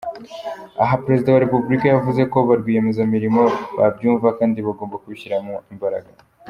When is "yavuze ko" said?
1.89-2.37